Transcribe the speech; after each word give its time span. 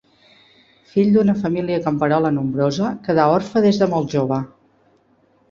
Fill 0.93 1.11
d'una 1.17 1.35
família 1.41 1.81
camperola 1.83 2.31
nombrosa, 2.39 2.89
quedà 3.09 3.27
orfe 3.35 3.65
des 3.69 3.83
de 3.83 3.91
molt 3.95 4.11
jove. 4.19 4.43